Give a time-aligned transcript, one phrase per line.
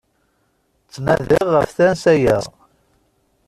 [0.85, 2.37] Ttnadiɣ ɣef tansa-ya!